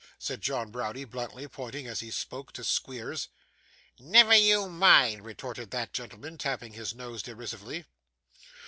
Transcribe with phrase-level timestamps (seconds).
[0.17, 3.27] said John Browdie bluntly, pointing, as he spoke, to Squeers.
[3.99, 7.85] 'Never you mind,' retorted that gentleman, tapping his nose derisively.